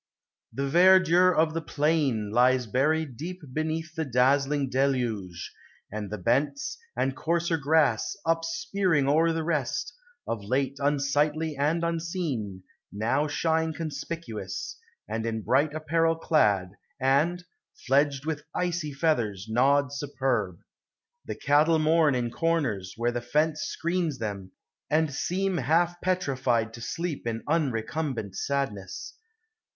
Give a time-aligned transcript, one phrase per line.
[0.51, 5.53] The verdure of the plain lies buried deep Beneath the dazzling deluge;
[5.91, 6.79] and the bents.
[6.97, 9.93] And coarser grass, upspearing o'er the rest,
[10.25, 16.71] Of late unsightly and unseen, now shine Conspicuous, and in bright apparel dad.
[16.99, 17.43] And,
[17.85, 20.61] fledged with icy feathers, nod superb.
[21.25, 24.49] The cattle mourn in corners, where the fence Screens them,
[24.89, 29.13] and seem half petrified to sleep In unrecumbent sadness.